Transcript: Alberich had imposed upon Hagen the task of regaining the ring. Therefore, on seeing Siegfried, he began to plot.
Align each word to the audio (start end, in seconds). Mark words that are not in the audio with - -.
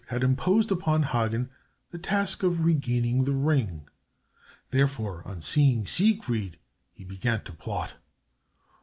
Alberich 0.01 0.09
had 0.13 0.23
imposed 0.23 0.71
upon 0.71 1.03
Hagen 1.03 1.51
the 1.91 1.99
task 1.99 2.41
of 2.41 2.65
regaining 2.65 3.23
the 3.25 3.35
ring. 3.35 3.87
Therefore, 4.71 5.21
on 5.27 5.41
seeing 5.43 5.85
Siegfried, 5.85 6.57
he 6.91 7.03
began 7.03 7.43
to 7.43 7.51
plot. 7.53 7.93